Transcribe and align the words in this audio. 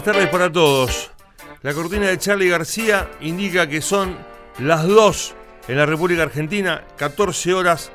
Buenas 0.00 0.16
tardes 0.16 0.30
para 0.30 0.50
todos. 0.50 1.10
La 1.60 1.74
cortina 1.74 2.06
de 2.06 2.16
Charlie 2.16 2.48
García 2.48 3.10
indica 3.20 3.68
que 3.68 3.82
son 3.82 4.16
las 4.58 4.86
2 4.86 5.34
en 5.68 5.76
la 5.76 5.84
República 5.84 6.22
Argentina, 6.22 6.86
14 6.96 7.52
horas, 7.52 7.92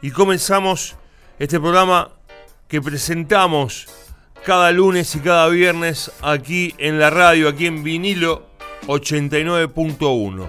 y 0.00 0.12
comenzamos 0.12 0.94
este 1.40 1.58
programa 1.58 2.12
que 2.68 2.80
presentamos 2.80 3.88
cada 4.44 4.70
lunes 4.70 5.16
y 5.16 5.18
cada 5.18 5.48
viernes 5.48 6.12
aquí 6.22 6.76
en 6.78 7.00
la 7.00 7.10
radio, 7.10 7.48
aquí 7.48 7.66
en 7.66 7.82
vinilo 7.82 8.46
89.1. 8.86 10.48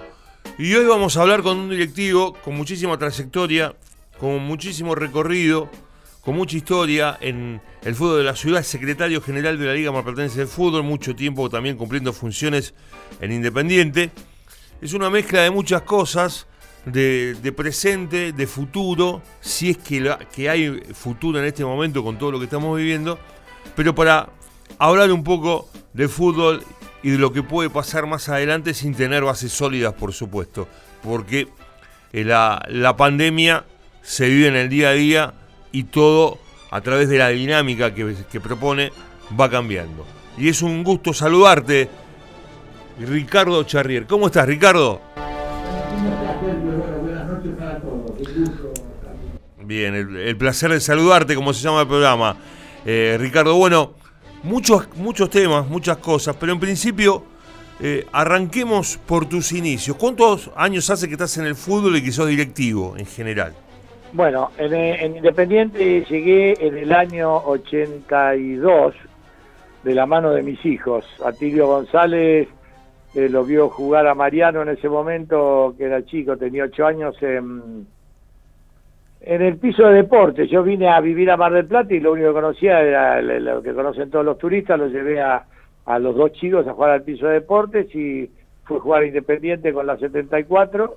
Y 0.58 0.72
hoy 0.76 0.84
vamos 0.84 1.16
a 1.16 1.22
hablar 1.22 1.42
con 1.42 1.58
un 1.58 1.70
directivo 1.70 2.34
con 2.34 2.56
muchísima 2.56 2.96
trayectoria, 2.98 3.74
con 4.20 4.44
muchísimo 4.44 4.94
recorrido, 4.94 5.68
con 6.30 6.36
mucha 6.36 6.56
historia 6.56 7.18
en 7.20 7.60
el 7.82 7.96
fútbol 7.96 8.18
de 8.18 8.22
la 8.22 8.36
ciudad, 8.36 8.62
secretario 8.62 9.20
general 9.20 9.58
de 9.58 9.66
la 9.66 9.74
Liga 9.74 9.90
Marplatense 9.90 10.38
de 10.38 10.46
Fútbol, 10.46 10.84
mucho 10.84 11.16
tiempo 11.16 11.50
también 11.50 11.76
cumpliendo 11.76 12.12
funciones 12.12 12.72
en 13.20 13.32
Independiente. 13.32 14.12
Es 14.80 14.92
una 14.92 15.10
mezcla 15.10 15.42
de 15.42 15.50
muchas 15.50 15.82
cosas, 15.82 16.46
de, 16.84 17.52
presente, 17.56 18.32
de 18.32 18.46
futuro, 18.46 19.22
si 19.40 19.70
es 19.70 19.78
que, 19.78 20.48
hay 20.48 20.80
futuro 20.94 21.40
en 21.40 21.46
este 21.46 21.64
momento 21.64 22.04
con 22.04 22.16
todo 22.16 22.30
lo 22.30 22.38
que 22.38 22.44
estamos 22.44 22.78
viviendo, 22.78 23.18
pero 23.74 23.92
para 23.92 24.28
hablar 24.78 25.10
un 25.10 25.24
poco 25.24 25.68
de 25.94 26.06
fútbol 26.06 26.62
y 27.02 27.10
de 27.10 27.18
lo 27.18 27.32
que 27.32 27.42
puede 27.42 27.70
pasar 27.70 28.06
más 28.06 28.28
adelante 28.28 28.72
sin 28.72 28.94
tener 28.94 29.24
bases 29.24 29.50
sólidas, 29.50 29.94
por 29.94 30.12
supuesto, 30.12 30.68
porque 31.02 31.48
eh, 32.12 32.22
la 32.22 32.94
pandemia 32.96 33.64
se 34.00 34.28
vive 34.28 34.46
en 34.46 34.54
el 34.54 34.68
día 34.68 34.90
a 34.90 34.92
día 34.92 35.34
y 35.72 35.84
todo 35.84 36.38
a 36.70 36.80
través 36.80 37.08
de 37.08 37.18
la 37.18 37.28
dinámica 37.28 37.92
que, 37.94 38.40
propone 38.40 38.92
va 39.38 39.50
cambiando. 39.50 40.06
Y 40.38 40.48
es 40.48 40.62
un 40.62 40.82
gusto 40.84 41.12
saludarte, 41.12 41.88
Ricardo 42.98 43.62
Charrier. 43.64 44.06
¿Cómo 44.06 44.26
estás, 44.26 44.46
Ricardo? 44.46 45.00
Bien, 49.58 49.94
el, 49.94 50.36
placer 50.36 50.72
de 50.72 50.80
saludarte, 50.80 51.34
como 51.34 51.52
se 51.52 51.62
llama 51.62 51.82
el 51.82 51.88
programa. 51.88 52.36
Eh, 52.84 53.16
Ricardo, 53.20 53.54
bueno, 53.56 53.94
muchos, 54.42 54.88
muchos 54.96 55.30
temas, 55.30 55.68
muchas 55.68 55.98
cosas, 55.98 56.36
pero 56.38 56.52
en 56.52 56.60
principio 56.60 57.24
eh, 57.80 58.06
arranquemos 58.12 58.98
por 59.06 59.26
tus 59.26 59.52
inicios. 59.52 59.96
¿Cuántos 59.96 60.50
años 60.56 60.90
hace 60.90 61.06
que 61.06 61.14
estás 61.14 61.36
en 61.38 61.46
el 61.46 61.54
fútbol 61.54 61.96
y 61.96 62.02
que 62.02 62.12
sos 62.12 62.28
directivo 62.28 62.94
en 62.96 63.06
general? 63.06 63.54
Bueno, 64.12 64.50
en, 64.58 65.16
Independiente 65.16 66.04
llegué 66.04 66.54
en 66.66 66.76
el 66.76 66.92
año 66.92 67.36
82 67.36 68.94
de 69.84 69.94
la 69.94 70.04
mano 70.04 70.32
de 70.32 70.42
mis 70.42 70.64
hijos. 70.66 71.06
Atilio 71.24 71.68
González 71.68 72.48
eh, 73.14 73.28
lo 73.28 73.44
vio 73.44 73.68
jugar 73.68 74.08
a 74.08 74.16
Mariano 74.16 74.62
en 74.62 74.70
ese 74.70 74.88
momento, 74.88 75.74
que 75.78 75.84
era 75.84 76.04
chico, 76.04 76.36
tenía 76.36 76.64
ocho 76.64 76.86
años, 76.86 77.16
en, 77.22 77.86
el 79.20 79.56
piso 79.58 79.86
de 79.86 79.94
deportes. 79.94 80.50
Yo 80.50 80.64
vine 80.64 80.88
a 80.88 81.00
vivir 81.00 81.30
a 81.30 81.36
Mar 81.36 81.52
del 81.52 81.66
Plata 81.66 81.94
y 81.94 82.00
lo 82.00 82.12
único 82.12 82.28
que 82.28 82.40
conocía 82.40 82.80
era 82.80 83.22
lo 83.22 83.62
que 83.62 83.72
conocen 83.72 84.10
todos 84.10 84.24
los 84.24 84.38
turistas, 84.38 84.76
lo 84.76 84.88
llevé 84.88 85.20
a, 85.20 85.46
los 86.00 86.16
dos 86.16 86.32
chicos 86.32 86.66
a 86.66 86.72
jugar 86.72 86.90
al 86.90 87.02
piso 87.02 87.26
de 87.26 87.34
deportes 87.34 87.94
y 87.94 88.28
fue 88.64 88.78
a 88.78 88.80
jugar 88.80 89.04
Independiente 89.04 89.72
con 89.72 89.86
la 89.86 89.96
74 89.96 90.96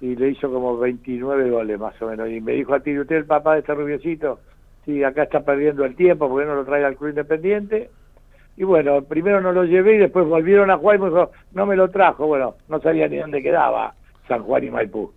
y 0.00 0.14
le 0.14 0.30
hizo 0.30 0.50
como 0.50 0.76
29 0.78 1.50
goles 1.50 1.78
más 1.78 2.00
o 2.02 2.08
menos. 2.08 2.28
Y 2.30 2.40
me 2.40 2.52
dijo 2.52 2.74
a 2.74 2.80
ti, 2.80 2.98
¿usted 2.98 3.16
el 3.16 3.24
papá 3.24 3.54
de 3.54 3.60
este 3.60 3.74
rubiecito? 3.74 4.40
Sí, 4.84 5.02
acá 5.02 5.24
está 5.24 5.40
perdiendo 5.40 5.84
el 5.84 5.96
tiempo 5.96 6.28
porque 6.28 6.46
no 6.46 6.54
lo 6.54 6.64
trae 6.64 6.84
al 6.84 6.96
Club 6.96 7.10
Independiente. 7.10 7.90
Y 8.56 8.64
bueno, 8.64 9.02
primero 9.02 9.40
no 9.40 9.52
lo 9.52 9.64
llevé 9.64 9.96
y 9.96 9.98
después 9.98 10.26
volvieron 10.26 10.70
a 10.70 10.78
jugar 10.78 10.96
y 10.96 11.00
me 11.00 11.08
dijo, 11.08 11.30
no 11.52 11.66
me 11.66 11.76
lo 11.76 11.90
trajo. 11.90 12.26
Bueno, 12.26 12.54
no 12.68 12.80
sabía 12.80 13.08
ni 13.08 13.16
dónde 13.16 13.42
quedaba 13.42 13.94
San 14.28 14.42
Juan 14.42 14.64
y 14.64 14.70
Maipú. 14.70 15.12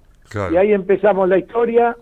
Y 0.51 0.57
ahí 0.57 0.73
empezamos 0.73 1.27
la 1.27 1.37
historia 1.37 1.95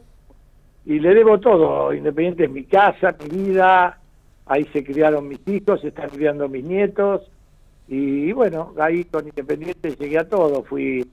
y 0.85 0.99
le 0.99 1.13
debo 1.13 1.39
todo. 1.39 1.93
Independiente 1.93 2.45
es 2.45 2.51
mi 2.51 2.63
casa, 2.63 3.15
mi 3.23 3.45
vida, 3.45 3.99
ahí 4.45 4.65
se 4.65 4.83
criaron 4.83 5.27
mis 5.27 5.45
hijos, 5.47 5.81
se 5.81 5.89
están 5.89 6.09
criando 6.09 6.47
mis 6.47 6.63
nietos. 6.63 7.29
Y, 7.87 8.29
y 8.29 8.31
bueno, 8.31 8.73
ahí 8.79 9.03
con 9.05 9.25
Independiente 9.25 9.95
llegué 9.95 10.19
a 10.19 10.27
todo. 10.27 10.63
Fui 10.63 11.05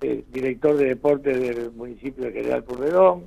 eh, 0.00 0.24
director 0.32 0.76
de 0.76 0.86
deportes 0.86 1.40
del 1.40 1.72
municipio 1.72 2.24
de 2.24 2.32
General 2.32 2.62
Purredón, 2.62 3.24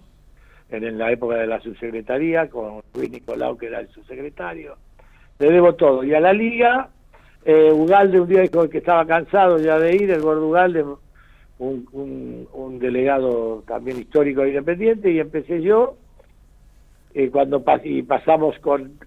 en, 0.70 0.98
la 0.98 1.12
época 1.12 1.36
de 1.36 1.48
la 1.48 1.60
subsecretaría, 1.60 2.50
con 2.50 2.82
Luis 2.94 3.12
Nicolau, 3.12 3.58
que 3.58 3.68
era 3.68 3.82
el 3.82 3.90
subsecretario. 3.90 4.78
Le 5.40 5.52
debo 5.52 5.76
todo. 5.76 6.04
Y 6.04 6.14
a 6.14 6.20
la 6.20 6.34
liga, 6.34 6.90
eh, 7.44 7.72
Ugalde 7.74 8.22
un 8.22 8.30
día 8.30 8.42
dijo 8.42 8.70
que 8.70 8.78
estaba 8.78 9.06
cansado 9.06 9.58
ya 9.58 9.78
de 9.80 9.96
ir, 9.96 10.12
el 10.12 10.22
gordo 10.22 10.48
Ugalde, 10.48 10.86
un, 11.60 12.48
un, 12.54 12.80
delegado 12.80 13.64
también 13.68 14.00
histórico 14.00 14.44
e 14.44 14.50
independiente, 14.50 15.12
y 15.12 15.20
empecé 15.20 15.62
yo. 15.62 15.98
Eh, 17.14 17.30
cuando 17.30 17.62
y 17.84 18.04
pasamos 18.04 18.58
con 18.60 18.98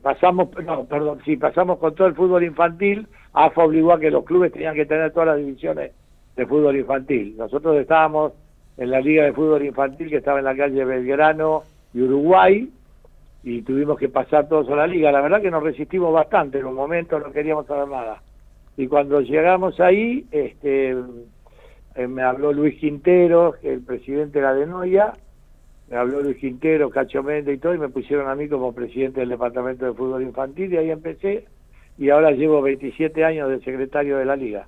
pasamos 0.00 0.48
no 0.64 0.86
perdón 0.86 1.20
sí 1.26 1.36
pasamos 1.36 1.78
con 1.78 1.94
todo 1.94 2.06
el 2.06 2.14
fútbol 2.14 2.42
infantil 2.42 3.06
AFA 3.34 3.64
obligó 3.64 3.92
a 3.92 4.00
que 4.00 4.10
los 4.10 4.24
clubes 4.24 4.50
tenían 4.50 4.74
que 4.74 4.86
tener 4.86 5.12
todas 5.12 5.26
las 5.26 5.36
divisiones 5.36 5.92
de 6.36 6.46
fútbol 6.46 6.76
infantil. 6.76 7.36
Nosotros 7.36 7.76
estábamos 7.76 8.32
en 8.76 8.90
la 8.90 9.00
Liga 9.00 9.24
de 9.24 9.32
Fútbol 9.32 9.64
Infantil 9.64 10.08
que 10.08 10.16
estaba 10.16 10.38
en 10.38 10.46
la 10.46 10.56
calle 10.56 10.84
Belgrano 10.84 11.64
y 11.92 12.00
Uruguay 12.00 12.70
y 13.42 13.62
tuvimos 13.62 13.98
que 13.98 14.08
pasar 14.08 14.48
todos 14.48 14.68
a 14.70 14.76
la 14.76 14.86
liga. 14.86 15.12
La 15.12 15.20
verdad 15.20 15.40
que 15.40 15.50
nos 15.50 15.62
resistimos 15.62 16.12
bastante, 16.12 16.58
en 16.58 16.66
un 16.66 16.74
momento 16.74 17.18
no 17.18 17.32
queríamos 17.32 17.66
saber 17.66 17.88
nada. 17.88 18.22
Y 18.76 18.86
cuando 18.86 19.20
llegamos 19.20 19.80
ahí, 19.80 20.26
este, 20.30 20.96
eh, 21.94 22.06
me 22.06 22.22
habló 22.22 22.52
Luis 22.52 22.78
Quintero, 22.78 23.54
el 23.62 23.82
presidente 23.82 24.38
de 24.38 24.44
la 24.44 24.54
de 24.54 24.66
Noia, 24.66 25.12
me 25.90 25.96
habló 25.96 26.22
Luis 26.22 26.36
Quintero, 26.36 26.88
Cacho 26.88 27.22
Méndez 27.22 27.56
y 27.56 27.58
todo, 27.58 27.74
y 27.74 27.78
me 27.78 27.88
pusieron 27.88 28.28
a 28.28 28.34
mí 28.34 28.48
como 28.48 28.72
presidente 28.72 29.20
del 29.20 29.30
Departamento 29.30 29.86
de 29.86 29.92
Fútbol 29.92 30.22
Infantil, 30.22 30.72
y 30.72 30.76
ahí 30.76 30.90
empecé, 30.90 31.44
y 31.98 32.10
ahora 32.10 32.30
llevo 32.30 32.62
27 32.62 33.24
años 33.24 33.50
de 33.50 33.60
secretario 33.60 34.16
de 34.16 34.24
la 34.24 34.36
liga. 34.36 34.66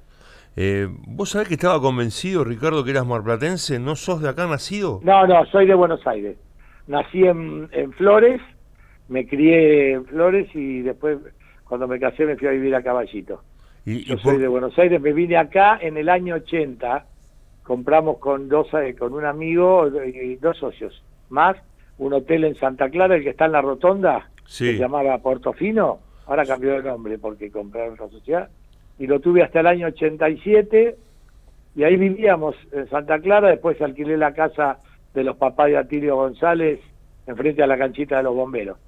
Eh, 0.57 0.87
¿Vos 1.07 1.31
sabés 1.31 1.49
que 1.49 1.55
estaba 1.55 1.81
convencido, 1.81 2.45
Ricardo, 2.45 2.85
que 2.85 2.91
eras 2.91 3.07
marplatense? 3.07 3.79
¿No 3.79 3.97
sos 3.97 4.21
de 4.21 4.29
acá 4.29 4.47
nacido? 4.47 5.01
No, 5.03 5.27
no, 5.27 5.45
soy 5.47 5.67
de 5.67 5.75
Buenos 5.75 6.07
Aires. 6.07 6.37
Nací 6.87 7.25
en, 7.25 7.69
Flores, 7.97 8.41
me 9.09 9.27
crié 9.27 9.93
en 9.93 10.05
Flores 10.05 10.49
y 10.55 10.83
después, 10.83 11.19
cuando 11.65 11.89
me 11.89 11.99
casé, 11.99 12.27
me 12.27 12.37
fui 12.37 12.49
a 12.49 12.51
vivir 12.51 12.75
a 12.75 12.83
Caballito. 12.83 13.43
¿Y, 13.87 14.05
Yo 14.05 14.19
soy 14.19 14.39
de 14.39 14.49
Buenos 14.49 14.79
Aires, 14.79 15.01
me 15.01 15.13
vine 15.13 15.37
acá 15.37 15.79
en 15.81 15.97
el 15.97 16.09
año 16.09 16.35
80, 16.35 17.07
compramos 17.63 18.19
con, 18.19 18.49
dos, 18.49 18.69
eh, 18.75 18.95
con 18.99 19.15
un 19.15 19.25
amigo 19.25 19.89
y 19.89 20.37
dos 20.37 20.59
socios, 20.59 21.03
más 21.31 21.57
un 21.99 22.13
hotel 22.13 22.45
en 22.45 22.57
Santa 22.57 22.91
Clara, 22.91 23.17
el 23.17 23.23
que 23.23 23.31
está 23.31 23.47
en 23.47 23.53
la 23.53 23.63
rotonda, 23.63 24.29
se 24.45 24.77
llamaba 24.77 25.19
Portofino, 25.19 26.01
ahora 26.27 26.45
cambió 26.45 26.73
de 26.73 26.83
nombre 26.83 27.19
porque 27.19 27.51
compraron 27.51 27.95
otra 27.95 28.09
sociedad 28.09 28.49
y 29.03 29.09
lo 29.09 29.19
tuve 29.19 29.43
hasta 29.43 29.59
el 29.59 29.67
año 29.67 29.89
87 29.89 30.97
y 31.75 31.83
ahí 31.83 31.97
vivíamos 31.97 32.55
en 32.71 32.89
Santa 32.89 33.19
Clara, 33.19 33.49
después 33.49 33.83
alquilé 33.83 34.17
la 34.17 34.33
casa 34.33 34.79
de 35.13 35.25
los 35.25 35.37
papás 35.39 35.67
de 35.67 35.77
Atilio 35.77 36.15
González 36.15 36.79
enfrente 37.27 37.65
a 37.65 37.67
la 37.67 37.77
canchita 37.77 38.19
de 38.19 38.23
los 38.23 38.37
bomberos. 38.37 38.79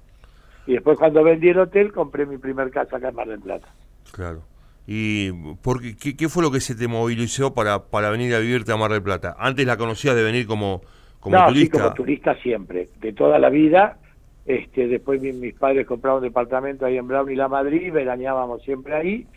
Y 0.67 0.71
después 0.71 0.97
cuando 0.97 1.21
vendí 1.21 1.49
el 1.49 1.59
hotel 1.59 1.91
compré 1.91 2.25
mi 2.25 2.37
primer 2.37 2.71
casa 2.71 2.95
acá 2.95 3.09
en 3.09 3.15
Mar 3.15 3.27
del 3.27 3.41
Plata. 3.41 3.67
Claro. 4.13 4.43
¿Y 4.87 5.33
por 5.61 5.81
qué, 5.81 6.15
qué, 6.15 6.29
fue 6.29 6.43
lo 6.43 6.49
que 6.49 6.61
se 6.61 6.75
te 6.75 6.87
movilizó 6.87 7.53
para, 7.53 7.87
para 7.87 8.09
venir 8.09 8.35
a 8.35 8.39
vivirte 8.39 8.71
a 8.71 8.77
Mar 8.77 8.91
del 8.91 9.03
Plata? 9.03 9.35
¿Antes 9.37 9.65
la 9.65 9.75
conocías 9.75 10.15
de 10.15 10.23
venir 10.23 10.47
como, 10.47 10.81
como 11.19 11.35
no, 11.35 11.47
turista? 11.47 11.77
Sí, 11.77 11.83
como 11.83 11.93
turista 11.93 12.35
siempre, 12.35 12.87
de 13.01 13.11
toda 13.11 13.37
la 13.37 13.49
vida. 13.49 13.97
Este, 14.45 14.87
después 14.87 15.21
mis, 15.21 15.55
padres 15.55 15.85
compraron 15.85 16.19
un 16.19 16.29
departamento 16.29 16.85
ahí 16.85 16.95
en 16.95 17.05
Brown 17.05 17.29
y 17.29 17.35
La 17.35 17.49
Madrid, 17.49 17.91
veraneábamos 17.91 18.61
siempre 18.61 18.95
ahí 18.95 19.27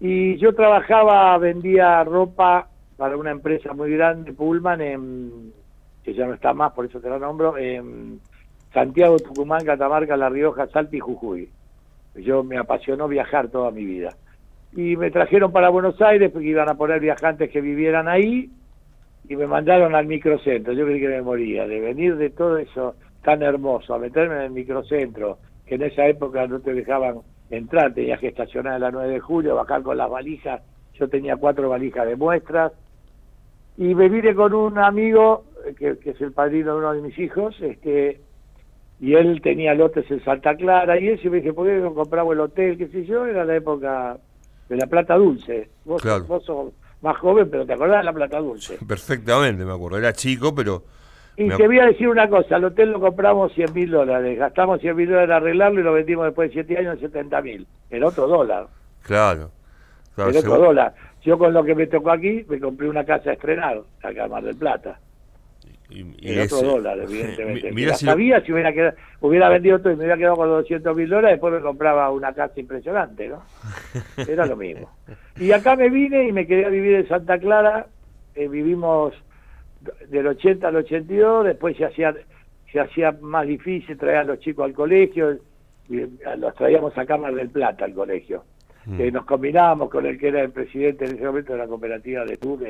y 0.00 0.36
yo 0.36 0.54
trabajaba, 0.54 1.36
vendía 1.38 2.04
ropa 2.04 2.68
para 2.96 3.16
una 3.16 3.30
empresa 3.30 3.72
muy 3.72 3.90
grande, 3.92 4.32
Pullman, 4.32 4.80
en, 4.80 5.52
que 6.02 6.14
ya 6.14 6.26
no 6.26 6.34
está 6.34 6.52
más, 6.52 6.72
por 6.72 6.86
eso 6.86 7.00
te 7.00 7.08
la 7.08 7.18
nombro, 7.18 7.56
en 7.56 8.20
Santiago, 8.72 9.18
Tucumán, 9.18 9.64
Catamarca, 9.64 10.16
La 10.16 10.28
Rioja, 10.28 10.66
Salta 10.68 10.96
y 10.96 11.00
Jujuy. 11.00 11.48
Yo 12.14 12.42
me 12.42 12.58
apasionó 12.58 13.08
viajar 13.08 13.48
toda 13.48 13.70
mi 13.70 13.84
vida. 13.84 14.10
Y 14.72 14.96
me 14.96 15.10
trajeron 15.10 15.52
para 15.52 15.70
Buenos 15.70 16.00
Aires 16.02 16.30
porque 16.30 16.48
iban 16.48 16.68
a 16.68 16.74
poner 16.74 17.00
viajantes 17.00 17.50
que 17.50 17.60
vivieran 17.60 18.08
ahí 18.08 18.50
y 19.28 19.36
me 19.36 19.46
mandaron 19.46 19.94
al 19.94 20.06
microcentro. 20.06 20.72
Yo 20.72 20.84
creí 20.84 21.00
que 21.00 21.08
me 21.08 21.22
moría 21.22 21.66
de 21.66 21.80
venir 21.80 22.16
de 22.16 22.30
todo 22.30 22.58
eso 22.58 22.94
tan 23.22 23.42
hermoso, 23.42 23.94
a 23.94 23.98
meterme 23.98 24.36
en 24.36 24.42
el 24.42 24.50
microcentro, 24.50 25.38
que 25.66 25.76
en 25.76 25.82
esa 25.82 26.06
época 26.06 26.46
no 26.46 26.60
te 26.60 26.74
dejaban 26.74 27.16
entrar, 27.50 27.94
tenías 27.94 28.20
que 28.20 28.28
estacionar 28.28 28.74
a 28.74 28.78
la 28.78 28.90
9 28.90 29.14
de 29.14 29.20
julio, 29.20 29.54
bajar 29.54 29.82
con 29.82 29.96
las 29.96 30.10
valijas, 30.10 30.62
yo 30.94 31.08
tenía 31.08 31.36
cuatro 31.36 31.68
valijas 31.68 32.06
de 32.06 32.16
muestras, 32.16 32.72
y 33.76 33.94
me 33.94 34.08
vine 34.08 34.34
con 34.34 34.54
un 34.54 34.78
amigo, 34.78 35.44
que, 35.78 35.98
es 36.02 36.20
el 36.20 36.32
padrino 36.32 36.72
de 36.72 36.78
uno 36.78 36.92
de 36.94 37.02
mis 37.02 37.18
hijos, 37.18 37.54
este 37.60 38.20
y 38.98 39.12
él 39.12 39.42
tenía 39.42 39.74
lotes 39.74 40.10
en 40.10 40.24
Santa 40.24 40.56
Clara 40.56 40.98
y 40.98 41.08
y 41.08 41.28
me 41.28 41.36
dije, 41.36 41.52
¿por 41.52 41.66
qué 41.66 41.74
no 41.74 41.92
compramos 41.92 42.32
el 42.32 42.40
hotel? 42.40 42.78
¿Qué 42.78 42.88
sé 42.88 43.04
yo? 43.04 43.26
Era 43.26 43.44
la 43.44 43.56
época 43.56 44.16
de 44.70 44.76
la 44.76 44.86
Plata 44.86 45.16
Dulce. 45.16 45.68
Vos, 45.84 46.02
vos 46.26 46.42
sos 46.44 46.72
más 47.02 47.18
joven, 47.18 47.50
pero 47.50 47.66
te 47.66 47.74
acordás 47.74 47.98
de 47.98 48.04
la 48.04 48.14
Plata 48.14 48.38
Dulce. 48.38 48.78
Perfectamente, 48.88 49.66
me 49.66 49.72
acuerdo. 49.72 49.98
Era 49.98 50.14
chico, 50.14 50.54
pero... 50.54 50.82
Y 51.36 51.48
te 51.50 51.66
voy 51.66 51.78
a 51.78 51.86
decir 51.86 52.08
una 52.08 52.28
cosa, 52.28 52.56
el 52.56 52.64
hotel 52.64 52.92
lo 52.92 53.00
compramos 53.00 53.52
100 53.52 53.74
mil 53.74 53.90
dólares, 53.90 54.38
gastamos 54.38 54.80
100 54.80 54.96
mil 54.96 55.08
dólares 55.08 55.28
en 55.28 55.34
arreglarlo 55.34 55.80
y 55.80 55.82
lo 55.82 55.92
vendimos 55.92 56.24
después 56.24 56.48
de 56.48 56.64
7 56.64 56.78
años 56.78 56.94
en 56.94 57.00
70 57.00 57.42
mil, 57.42 57.66
el 57.90 58.04
otro 58.04 58.26
dólar. 58.26 58.68
Claro. 59.02 59.50
claro 60.14 60.30
el 60.30 60.36
otro 60.38 60.56
dólar. 60.56 60.94
Yo 61.22 61.36
con 61.36 61.52
lo 61.52 61.62
que 61.62 61.74
me 61.74 61.86
tocó 61.88 62.10
aquí, 62.10 62.46
me 62.48 62.58
compré 62.58 62.88
una 62.88 63.04
casa 63.04 63.30
a 63.30 63.32
estrenar, 63.34 63.82
acá 64.02 64.24
en 64.24 64.30
Mar 64.30 64.44
del 64.44 64.56
Plata. 64.56 64.98
Y, 65.90 66.00
el 66.22 66.40
otro 66.40 66.62
dólar, 66.62 66.98
evidentemente. 67.02 67.70
Mira 67.70 67.94
si 67.94 68.06
sabía 68.06 68.40
si 68.40 68.52
hubiera, 68.52 68.72
quedado, 68.72 68.96
hubiera 69.20 69.48
vendido 69.50 69.78
todo 69.78 69.92
y 69.92 69.96
me 69.96 70.04
hubiera 70.04 70.16
quedado 70.16 70.36
con 70.36 70.48
200 70.48 70.96
mil 70.96 71.08
dólares, 71.08 71.32
después 71.32 71.52
me 71.52 71.60
compraba 71.60 72.10
una 72.10 72.32
casa 72.32 72.58
impresionante, 72.58 73.28
¿no? 73.28 73.42
Era 74.28 74.46
lo 74.46 74.56
mismo. 74.56 74.90
Y 75.38 75.52
acá 75.52 75.76
me 75.76 75.90
vine 75.90 76.28
y 76.28 76.32
me 76.32 76.46
quedé 76.46 76.64
a 76.64 76.70
vivir 76.70 76.94
en 76.94 77.08
Santa 77.08 77.38
Clara, 77.38 77.86
eh, 78.34 78.48
vivimos 78.48 79.12
del 80.08 80.26
80 80.26 80.68
al 80.68 80.76
82, 80.76 81.46
después 81.46 81.76
se 81.76 81.84
hacía, 81.84 82.14
se 82.72 82.80
hacía 82.80 83.12
más 83.20 83.46
difícil 83.46 83.96
traer 83.96 84.18
a 84.18 84.24
los 84.24 84.40
chicos 84.40 84.64
al 84.64 84.72
colegio, 84.72 85.38
y 85.88 86.00
eh, 86.00 86.08
los 86.38 86.54
traíamos 86.54 86.96
a 86.96 87.06
Cámara 87.06 87.34
del 87.34 87.50
Plata 87.50 87.84
al 87.84 87.94
colegio. 87.94 88.44
Mm. 88.86 89.00
Eh, 89.00 89.10
nos 89.10 89.24
combinábamos 89.24 89.90
con 89.90 90.06
el 90.06 90.18
que 90.18 90.28
era 90.28 90.42
el 90.42 90.50
presidente 90.50 91.04
en 91.04 91.16
ese 91.16 91.24
momento 91.24 91.52
de 91.52 91.58
la 91.58 91.66
cooperativa 91.66 92.24
de 92.24 92.36
Tour, 92.36 92.60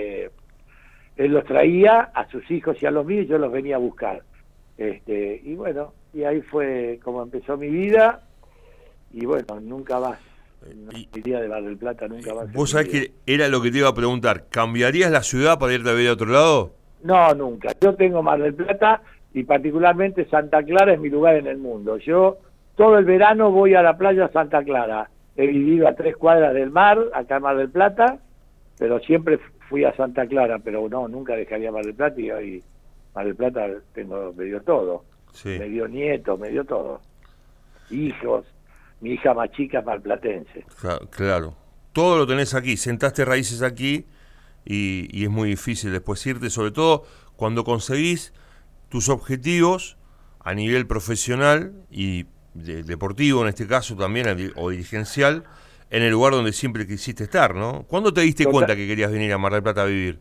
él 1.16 1.32
los 1.32 1.44
traía 1.44 2.00
a 2.14 2.28
sus 2.30 2.50
hijos 2.50 2.76
y 2.82 2.86
a 2.86 2.90
los 2.90 3.06
míos 3.06 3.24
y 3.24 3.28
yo 3.28 3.38
los 3.38 3.50
venía 3.50 3.76
a 3.76 3.78
buscar. 3.78 4.22
Este, 4.76 5.40
y 5.42 5.54
bueno, 5.54 5.94
y 6.12 6.24
ahí 6.24 6.42
fue 6.42 7.00
como 7.02 7.22
empezó 7.22 7.56
mi 7.56 7.68
vida 7.68 8.22
y 9.12 9.24
bueno, 9.24 9.60
nunca 9.60 9.98
más. 9.98 10.18
No 10.74 10.90
iría 11.14 11.40
de 11.40 11.48
Mar 11.48 11.62
del 11.62 11.76
Plata 11.76 12.08
nunca 12.08 12.34
más. 12.34 12.52
Vos 12.52 12.70
sabés 12.70 12.88
que 12.88 13.12
era 13.26 13.48
lo 13.48 13.62
que 13.62 13.70
te 13.70 13.78
iba 13.78 13.88
a 13.88 13.94
preguntar, 13.94 14.46
¿cambiarías 14.48 15.10
la 15.10 15.22
ciudad 15.22 15.58
para 15.58 15.74
irte 15.74 15.90
a 15.90 15.92
ver 15.92 16.08
a 16.08 16.12
otro 16.12 16.26
lado? 16.26 16.74
No, 17.02 17.34
nunca. 17.34 17.70
Yo 17.81 17.94
tengo 17.94 18.22
Mar 18.22 18.40
del 18.40 18.54
Plata 18.54 19.02
y 19.32 19.44
particularmente 19.44 20.25
Santa 20.26 20.62
Clara 20.62 20.94
es 20.94 21.00
mi 21.00 21.10
lugar 21.10 21.37
en 21.37 21.46
el 21.46 21.58
mundo. 21.58 21.98
Yo 21.98 22.38
todo 22.75 22.98
el 22.98 23.04
verano 23.04 23.50
voy 23.50 23.75
a 23.75 23.82
la 23.82 23.96
playa 23.96 24.28
Santa 24.32 24.62
Clara. 24.64 25.10
He 25.37 25.46
vivido 25.46 25.87
a 25.87 25.94
tres 25.94 26.16
cuadras 26.16 26.54
del 26.54 26.70
mar, 26.70 26.98
acá 27.12 27.37
en 27.37 27.43
Mar 27.43 27.56
del 27.56 27.70
Plata, 27.70 28.19
pero 28.78 28.98
siempre 29.00 29.38
fui 29.69 29.84
a 29.84 29.94
Santa 29.94 30.26
Clara, 30.26 30.58
pero 30.58 30.88
no, 30.88 31.08
nunca 31.08 31.34
dejaría 31.34 31.70
Mar 31.70 31.84
del 31.84 31.94
Plata 31.94 32.20
y 32.20 32.31
hoy 32.31 32.64
Mar 33.14 33.26
del 33.26 33.37
Plata 33.37 33.66
tengo, 33.92 34.32
me 34.34 34.44
dio 34.44 34.62
todo. 34.62 35.04
Me 35.44 35.69
dio 35.69 35.87
nietos, 35.87 36.38
me 36.40 36.49
dio 36.49 36.64
todo. 36.64 37.02
Hijos, 37.90 38.46
mi 39.00 39.10
hija 39.10 39.34
más 39.34 39.50
chica 39.50 39.82
malplatense. 39.82 40.64
Claro, 41.10 41.54
todo 41.92 42.16
lo 42.16 42.26
tenés 42.26 42.54
aquí, 42.54 42.78
sentaste 42.78 43.25
raíces 43.25 43.62
aquí 43.62 44.06
y, 44.66 45.24
es 45.24 45.30
muy 45.30 45.50
difícil 45.50 45.92
después 45.92 46.26
irte, 46.26 46.50
sobre 46.50 46.72
todo 46.72 47.04
cuando 47.36 47.64
conseguís 47.64 48.34
tus 48.88 49.08
objetivos 49.08 49.96
a 50.40 50.54
nivel 50.54 50.86
profesional 50.86 51.72
y 51.90 52.26
deportivo 52.54 53.42
en 53.42 53.48
este 53.48 53.66
caso 53.66 53.96
también 53.96 54.52
o 54.56 54.70
dirigencial 54.70 55.44
en 55.90 56.02
el 56.02 56.10
lugar 56.10 56.32
donde 56.32 56.52
siempre 56.52 56.86
quisiste 56.86 57.24
estar, 57.24 57.54
¿no? 57.54 57.84
¿Cuándo 57.86 58.12
te 58.12 58.22
diste 58.22 58.44
cuenta 58.46 58.74
que 58.74 58.86
querías 58.86 59.12
venir 59.12 59.32
a 59.32 59.38
Mar 59.38 59.52
del 59.52 59.62
Plata 59.62 59.82
a 59.82 59.86
vivir? 59.86 60.18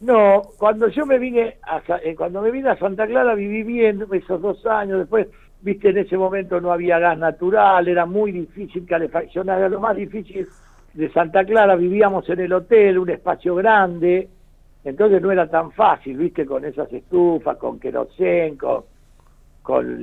No, 0.00 0.42
cuando 0.56 0.88
yo 0.88 1.04
me 1.04 1.18
vine 1.18 1.58
a, 1.62 1.82
eh, 2.02 2.14
cuando 2.14 2.40
me 2.40 2.50
vine 2.50 2.70
a 2.70 2.78
Santa 2.78 3.06
Clara 3.06 3.34
viví 3.34 3.62
bien 3.62 4.06
esos 4.12 4.40
dos 4.40 4.64
años, 4.64 5.00
después, 5.00 5.26
viste, 5.60 5.90
en 5.90 5.98
ese 5.98 6.16
momento 6.16 6.60
no 6.60 6.72
había 6.72 6.98
gas 6.98 7.18
natural, 7.18 7.86
era 7.86 8.06
muy 8.06 8.32
difícil 8.32 8.86
calefaccionar, 8.86 9.58
era 9.58 9.68
lo 9.68 9.80
más 9.80 9.96
difícil 9.96 10.48
de 10.94 11.10
Santa 11.12 11.44
Clara, 11.44 11.76
vivíamos 11.76 12.28
en 12.28 12.40
el 12.40 12.52
hotel, 12.52 12.98
un 12.98 13.10
espacio 13.10 13.54
grande, 13.54 14.28
entonces 14.84 15.20
no 15.22 15.30
era 15.30 15.48
tan 15.48 15.72
fácil, 15.72 16.16
viste, 16.16 16.46
con 16.46 16.64
esas 16.64 16.92
estufas, 16.92 17.56
con 17.58 17.78
querosén, 17.78 18.56
con, 18.56 18.84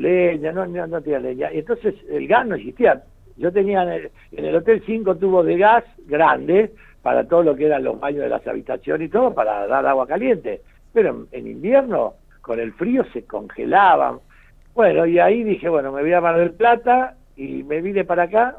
leña, 0.01 0.51
no, 0.53 0.65
no, 0.65 0.87
no 0.87 1.01
tenía 1.01 1.19
leña, 1.19 1.51
y 1.51 1.59
entonces 1.59 1.95
el 2.09 2.27
gas 2.27 2.47
no 2.47 2.55
existía, 2.55 3.03
yo 3.37 3.51
tenía 3.51 3.83
en 3.83 4.45
el, 4.45 4.55
hotel 4.55 4.81
cinco 4.85 5.15
tubos 5.15 5.45
de 5.45 5.57
gas 5.57 5.83
grandes 6.07 6.71
para 7.01 7.27
todo 7.27 7.43
lo 7.43 7.55
que 7.55 7.67
eran 7.67 7.83
los 7.83 7.99
baños 7.99 8.23
de 8.23 8.29
las 8.29 8.45
habitaciones 8.47 9.07
y 9.07 9.11
todo, 9.11 9.33
para 9.33 9.67
dar 9.67 9.85
agua 9.85 10.07
caliente. 10.07 10.61
Pero 10.91 11.27
en, 11.31 11.47
invierno, 11.47 12.15
con 12.41 12.59
el 12.59 12.73
frío, 12.73 13.05
se 13.13 13.25
congelaban. 13.25 14.19
Bueno, 14.73 15.05
y 15.05 15.19
ahí 15.19 15.43
dije, 15.43 15.69
bueno, 15.69 15.91
me 15.91 16.01
voy 16.01 16.13
a 16.13 16.21
Mar 16.21 16.37
del 16.37 16.51
Plata 16.51 17.15
y 17.35 17.63
me 17.63 17.81
vine 17.81 18.03
para 18.03 18.23
acá. 18.23 18.57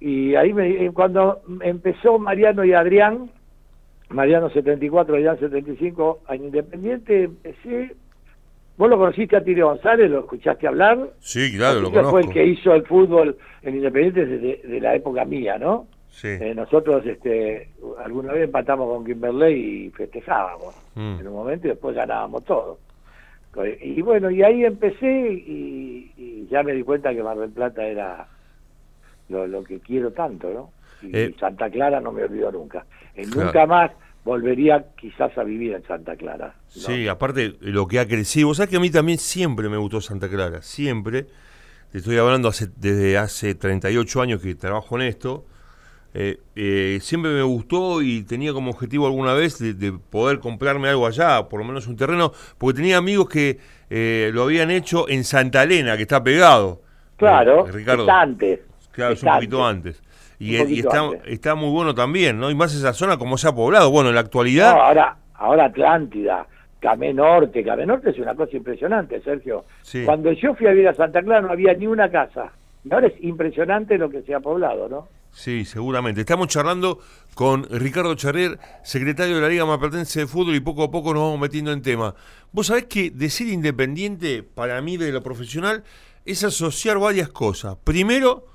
Y 0.00 0.34
ahí 0.34 0.52
me, 0.52 0.90
cuando 0.92 1.40
empezó 1.60 2.18
Mariano 2.18 2.64
y 2.64 2.72
Adrián, 2.72 3.30
Mariano 4.10 4.50
74, 4.50 5.14
Adrián 5.14 5.38
75, 5.38 6.22
en 6.28 6.44
Independiente, 6.44 7.24
empecé 7.24 7.94
¿Vos 8.76 8.90
lo 8.90 8.98
conociste 8.98 9.36
a 9.36 9.42
Tirio 9.42 9.68
González? 9.68 10.10
¿Lo 10.10 10.20
escuchaste 10.20 10.66
hablar? 10.66 11.08
Sí, 11.20 11.56
claro, 11.56 11.80
lo 11.80 11.90
conozco. 11.90 12.10
fue 12.10 12.20
el 12.20 12.28
que 12.28 12.44
hizo 12.44 12.74
el 12.74 12.84
fútbol 12.84 13.36
en 13.62 13.76
Independiente 13.76 14.26
de 14.26 14.80
la 14.80 14.94
época 14.94 15.24
mía, 15.24 15.58
¿no? 15.58 15.86
Sí. 16.10 16.28
Eh, 16.28 16.54
nosotros 16.54 17.04
este, 17.06 17.70
alguna 18.02 18.32
vez 18.32 18.44
empatamos 18.44 18.88
con 18.88 19.04
Kimberley 19.04 19.86
y 19.86 19.90
festejábamos 19.90 20.74
mm. 20.94 21.20
en 21.20 21.28
un 21.28 21.34
momento 21.34 21.66
y 21.66 21.70
después 21.70 21.94
ganábamos 21.94 22.44
todo. 22.44 22.78
Y 23.82 24.02
bueno, 24.02 24.30
y 24.30 24.42
ahí 24.42 24.64
empecé 24.64 25.06
y, 25.06 26.46
ya 26.50 26.62
me 26.62 26.72
di 26.72 26.82
cuenta 26.82 27.14
que 27.14 27.22
Mar 27.22 27.38
del 27.38 27.50
Plata 27.50 27.82
era 27.84 28.28
lo, 29.28 29.64
que 29.64 29.80
quiero 29.80 30.12
tanto, 30.12 30.50
¿no? 30.52 30.70
Y 31.02 31.16
eh, 31.16 31.34
Santa 31.38 31.70
Clara 31.70 32.00
no 32.00 32.12
me 32.12 32.24
olvidó 32.24 32.50
nunca. 32.52 32.84
Y 33.16 33.22
nunca 33.26 33.66
más 33.66 33.90
volvería 34.24 34.86
quizás 34.96 35.36
a 35.38 35.44
vivir 35.44 35.74
en 35.74 35.84
Santa 35.84 36.16
Clara. 36.16 36.54
Sí, 36.68 37.06
aparte 37.06 37.56
lo 37.60 37.86
que 37.86 38.00
ha 38.00 38.06
crecido. 38.06 38.48
O 38.48 38.54
sea 38.54 38.66
que 38.66 38.76
a 38.76 38.80
mí 38.80 38.90
también 38.90 39.18
siempre 39.18 39.68
me 39.68 39.76
gustó 39.76 40.00
Santa 40.00 40.28
Clara, 40.28 40.62
siempre. 40.62 41.26
Te 41.92 41.98
estoy 41.98 42.18
hablando 42.18 42.48
hace, 42.48 42.68
desde 42.76 43.16
hace 43.16 43.54
38 43.54 44.20
años 44.20 44.42
que 44.42 44.54
trabajo 44.54 44.96
en 44.96 45.02
esto. 45.02 45.44
Eh, 46.18 46.38
eh, 46.54 46.98
siempre 47.02 47.30
me 47.30 47.42
gustó 47.42 48.00
y 48.00 48.22
tenía 48.22 48.54
como 48.54 48.70
objetivo 48.70 49.06
alguna 49.06 49.34
vez 49.34 49.58
de, 49.58 49.92
poder 49.92 50.38
comprarme 50.40 50.88
algo 50.88 51.06
allá, 51.06 51.46
por 51.46 51.60
lo 51.60 51.66
menos 51.66 51.86
un 51.88 51.96
terreno, 51.96 52.32
porque 52.56 52.78
tenía 52.78 52.96
amigos 52.96 53.28
que 53.28 53.58
eh, 53.90 54.30
lo 54.32 54.44
habían 54.44 54.70
hecho 54.70 55.10
en 55.10 55.24
Santa 55.24 55.62
Elena, 55.62 55.94
que 55.96 56.04
está 56.04 56.24
pegado. 56.24 56.80
Claro, 57.16 57.66
Ricardo. 57.66 58.10
antes. 58.10 58.60
Claro, 58.96 59.12
es 59.12 59.22
un 59.22 59.30
poquito 59.30 59.64
antes. 59.64 60.02
Y, 60.38 60.56
está, 60.56 61.10
está, 61.26 61.54
muy 61.54 61.70
bueno 61.70 61.94
también, 61.94 62.38
¿no? 62.40 62.50
Y 62.50 62.54
más 62.54 62.74
esa 62.74 62.94
zona 62.94 63.18
como 63.18 63.36
se 63.36 63.46
ha 63.46 63.54
poblado. 63.54 63.90
Bueno, 63.90 64.08
en 64.08 64.14
la 64.14 64.22
actualidad... 64.22 64.70
ahora, 64.70 65.16
ahora 65.34 65.66
Atlántida, 65.66 66.46
Camé 66.80 67.12
Norte. 67.12 67.62
Camé 67.62 67.84
Norte 67.84 68.10
es 68.10 68.18
una 68.18 68.34
cosa 68.34 68.56
impresionante, 68.56 69.20
Sergio. 69.20 69.66
Cuando 70.06 70.32
yo 70.32 70.54
fui 70.54 70.66
a 70.66 70.70
vivir 70.70 70.88
a 70.88 70.94
Santa 70.94 71.22
Clara 71.22 71.42
no 71.42 71.50
había 71.50 71.74
ni 71.74 71.86
una 71.86 72.10
casa. 72.10 72.52
Y 72.84 72.92
ahora 72.92 73.08
es 73.08 73.22
impresionante 73.22 73.98
lo 73.98 74.08
que 74.08 74.22
se 74.22 74.34
ha 74.34 74.40
poblado, 74.40 74.88
¿no? 74.88 75.08
Sí, 75.30 75.66
seguramente. 75.66 76.22
Estamos 76.22 76.48
charlando 76.48 77.00
con 77.34 77.64
Ricardo 77.68 78.14
Charrer, 78.14 78.58
secretario 78.82 79.34
de 79.34 79.42
la 79.42 79.48
Liga 79.50 79.66
Mapertense 79.66 80.20
de 80.20 80.26
Fútbol, 80.26 80.54
y 80.54 80.60
poco 80.60 80.84
a 80.84 80.90
poco 80.90 81.12
nos 81.12 81.24
vamos 81.24 81.38
metiendo 81.38 81.72
en 81.72 81.82
tema. 81.82 82.14
Vos 82.52 82.68
sabés 82.68 82.84
que 82.84 83.10
decir 83.10 83.48
independiente, 83.48 84.42
para 84.42 84.80
mí, 84.80 84.96
de 84.96 85.12
lo 85.12 85.22
profesional, 85.22 85.84
es 86.24 86.42
asociar 86.42 86.98
varias 86.98 87.28
cosas. 87.28 87.76
Primero, 87.84 88.46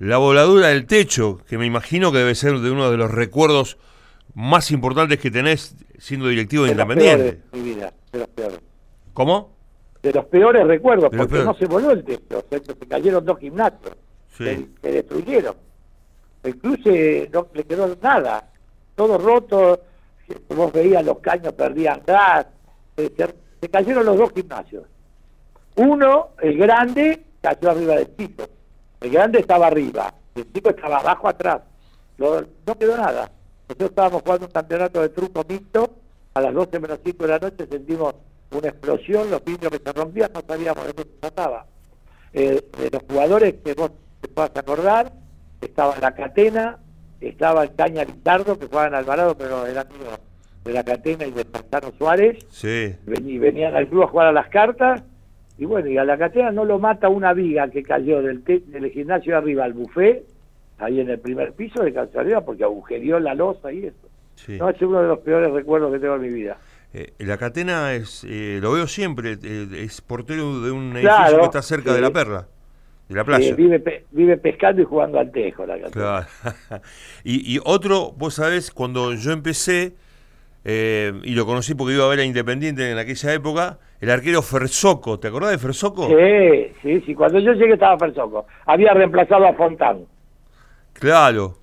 la 0.00 0.16
voladura 0.16 0.68
del 0.68 0.86
techo, 0.86 1.40
que 1.46 1.58
me 1.58 1.66
imagino 1.66 2.10
que 2.10 2.18
debe 2.18 2.34
ser 2.34 2.58
de 2.58 2.70
uno 2.70 2.90
de 2.90 2.96
los 2.96 3.10
recuerdos 3.10 3.76
más 4.34 4.70
importantes 4.70 5.20
que 5.20 5.30
tenés 5.30 5.76
siendo 5.98 6.28
directivo 6.28 6.64
de, 6.64 6.70
Independiente. 6.70 7.42
de 7.52 7.58
mi 7.58 7.74
vida, 7.74 7.92
de 8.10 8.18
los 8.18 8.28
peores. 8.28 8.60
¿Cómo? 9.12 9.52
De 10.02 10.10
los 10.10 10.24
peores 10.24 10.66
recuerdos, 10.66 11.10
porque 11.14 11.44
no 11.44 11.54
se 11.54 11.66
voló 11.66 11.90
el 11.90 12.02
techo, 12.02 12.42
se, 12.48 12.88
cayeron 12.88 13.26
dos 13.26 13.38
gimnasios, 13.38 13.94
se, 14.38 14.66
destruyeron. 14.80 15.54
Incluso 16.44 16.88
no 17.30 17.48
le 17.52 17.64
quedó 17.64 17.94
nada, 18.00 18.50
todo 18.94 19.18
roto, 19.18 19.80
vos 20.48 20.72
veías 20.72 21.04
los 21.04 21.18
caños 21.18 21.52
perdían 21.52 22.00
gas, 22.06 22.46
se, 22.96 23.68
cayeron 23.68 24.06
los 24.06 24.16
dos 24.16 24.32
gimnasios. 24.32 24.84
Uno, 25.76 26.30
el 26.40 26.56
grande, 26.56 27.22
cayó 27.42 27.70
arriba 27.70 27.96
del 27.96 28.06
piso 28.06 28.48
el 29.00 29.10
grande 29.10 29.40
estaba 29.40 29.66
arriba, 29.66 30.12
el 30.34 30.52
chico 30.52 30.70
estaba 30.70 30.98
abajo 30.98 31.28
atrás. 31.28 31.62
No, 32.18 32.44
quedó 32.78 32.96
nada. 32.96 33.30
Nosotros 33.68 33.90
estábamos 33.90 34.22
jugando 34.22 34.46
un 34.46 34.52
campeonato 34.52 35.00
de 35.00 35.08
truco 35.08 35.44
mixto, 35.48 35.90
a 36.34 36.40
las 36.40 36.54
12 36.54 36.80
menos 36.80 36.98
5 37.04 37.24
de 37.24 37.28
la 37.30 37.38
noche 37.38 37.66
sentimos 37.66 38.14
una 38.50 38.68
explosión, 38.68 39.30
los 39.30 39.44
vidrios 39.44 39.72
que 39.72 39.78
se 39.78 39.92
rompían, 39.92 40.30
no 40.32 40.42
sabíamos 40.46 40.86
de 40.86 40.94
qué 40.94 41.02
se 41.02 41.08
trataba. 41.20 41.66
Eh, 42.32 42.62
de 42.78 42.90
los 42.90 43.02
jugadores 43.08 43.54
que 43.64 43.74
vos 43.74 43.90
te 44.20 44.28
puedas 44.28 44.50
acordar, 44.54 45.12
estaba 45.60 45.96
la 45.98 46.14
Catena, 46.14 46.78
estaba 47.20 47.64
el 47.64 47.74
Caña 47.74 48.04
Lizardo, 48.04 48.58
que 48.58 48.66
jugaban 48.66 48.94
Alvarado, 48.94 49.36
pero 49.36 49.66
eran 49.66 49.86
de 50.64 50.72
la 50.72 50.84
Catena 50.84 51.26
y 51.26 51.30
de 51.30 51.44
Pastano 51.44 51.92
Suárez. 51.96 52.44
Sí. 52.50 52.94
venían 53.06 53.74
al 53.74 53.88
club 53.88 54.04
a 54.04 54.08
jugar 54.08 54.26
a 54.28 54.32
las 54.32 54.48
cartas, 54.48 55.02
Y 55.60 55.66
bueno, 55.66 55.88
y 55.88 55.98
a 55.98 56.04
la 56.04 56.16
catena 56.16 56.50
no 56.50 56.64
lo 56.64 56.78
mata 56.78 57.10
una 57.10 57.34
viga 57.34 57.68
que 57.68 57.82
cayó 57.82 58.22
del, 58.22 58.42
del 58.42 58.90
gimnasio 58.90 59.32
de 59.32 59.38
arriba 59.38 59.64
al 59.64 59.74
buffet, 59.74 60.24
ahí 60.78 61.00
en 61.00 61.10
el 61.10 61.18
primer 61.18 61.52
piso 61.52 61.82
de 61.82 61.92
casualidad, 61.92 62.42
porque 62.46 62.64
agujerió 62.64 63.20
la 63.20 63.34
losa 63.34 63.70
y 63.70 63.84
eso. 63.84 64.08
No, 64.58 64.70
es 64.70 64.80
uno 64.80 65.02
de 65.02 65.08
los 65.08 65.18
peores 65.18 65.52
recuerdos 65.52 65.92
que 65.92 65.98
tengo 65.98 66.14
en 66.14 66.22
mi 66.22 66.30
vida. 66.30 66.56
Eh, 66.94 67.12
la 67.18 67.36
catena 67.36 67.92
es, 67.92 68.24
eh, 68.26 68.58
lo 68.62 68.72
veo 68.72 68.86
siempre, 68.86 69.36
eh, 69.42 69.66
es 69.84 70.00
portero 70.00 70.62
de 70.62 70.70
un 70.70 70.96
edificio 70.96 71.38
que 71.40 71.44
está 71.44 71.60
cerca 71.60 71.92
de 71.92 72.00
la 72.00 72.10
perla, 72.10 72.48
de 73.10 73.16
la 73.16 73.24
playa. 73.24 73.54
vive, 73.54 74.06
vive 74.12 74.38
pescando 74.38 74.80
y 74.80 74.86
jugando 74.86 75.18
al 75.20 75.30
tejo 75.30 75.66
la 75.66 75.78
catena. 75.78 76.26
Claro. 76.40 76.82
y, 77.22 77.54
y, 77.54 77.60
otro, 77.66 78.12
vos 78.16 78.32
sabés, 78.32 78.70
cuando 78.70 79.12
yo 79.12 79.30
empecé, 79.30 79.92
y 80.64 81.34
lo 81.34 81.44
conocí 81.44 81.74
porque 81.74 81.96
iba 81.96 82.06
a 82.06 82.08
ver 82.08 82.20
a 82.20 82.24
Independiente 82.24 82.90
en 82.90 82.96
aquella 82.96 83.34
época, 83.34 83.78
el 84.00 84.10
arquero 84.10 84.40
Fersoco, 84.42 85.18
¿te 85.18 85.28
acordás 85.28 85.50
de 85.50 85.58
Fersoco? 85.58 86.08
Sí, 86.08 86.72
sí, 86.82 87.02
sí, 87.06 87.14
cuando 87.14 87.38
yo 87.38 87.52
llegué 87.52 87.74
estaba 87.74 87.98
Fersoco. 87.98 88.46
Había 88.66 88.94
reemplazado 88.94 89.46
a 89.46 89.52
Fontán. 89.52 90.06
Claro. 90.94 91.56